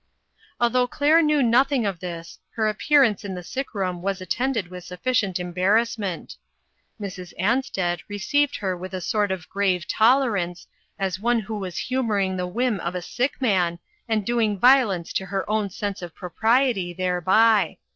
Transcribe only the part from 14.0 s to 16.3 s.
and doing violence to her own sense of